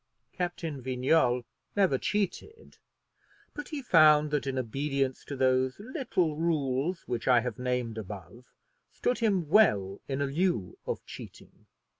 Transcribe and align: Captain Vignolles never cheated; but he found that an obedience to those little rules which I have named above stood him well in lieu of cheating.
Captain 0.33 0.81
Vignolles 0.81 1.45
never 1.75 1.99
cheated; 1.99 2.79
but 3.53 3.67
he 3.69 3.83
found 3.83 4.31
that 4.31 4.47
an 4.47 4.57
obedience 4.57 5.23
to 5.23 5.35
those 5.35 5.77
little 5.79 6.37
rules 6.37 7.03
which 7.07 7.27
I 7.27 7.41
have 7.41 7.59
named 7.59 7.99
above 7.99 8.45
stood 8.91 9.19
him 9.19 9.47
well 9.47 10.01
in 10.07 10.17
lieu 10.25 10.79
of 10.87 11.05
cheating. 11.05 11.67